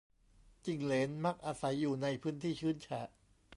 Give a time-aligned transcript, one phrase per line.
[0.65, 3.07] จิ้งเหลน มักอาศัยอยู่ในพื้นที่ชื้นแฉะ